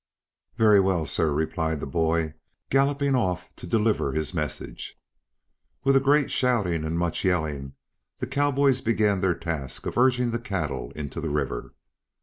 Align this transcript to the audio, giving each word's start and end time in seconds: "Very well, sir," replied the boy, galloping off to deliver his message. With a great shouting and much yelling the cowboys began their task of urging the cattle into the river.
"Very 0.57 0.79
well, 0.79 1.05
sir," 1.05 1.31
replied 1.31 1.79
the 1.79 1.85
boy, 1.85 2.33
galloping 2.71 3.13
off 3.13 3.55
to 3.55 3.67
deliver 3.67 4.13
his 4.13 4.33
message. 4.33 4.99
With 5.83 5.95
a 5.95 5.99
great 5.99 6.31
shouting 6.31 6.83
and 6.83 6.97
much 6.97 7.23
yelling 7.23 7.73
the 8.17 8.25
cowboys 8.25 8.81
began 8.81 9.21
their 9.21 9.35
task 9.35 9.85
of 9.85 9.99
urging 9.99 10.31
the 10.31 10.39
cattle 10.39 10.91
into 10.95 11.21
the 11.21 11.29
river. 11.29 11.75